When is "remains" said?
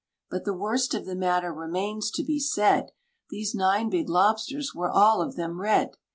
1.53-2.09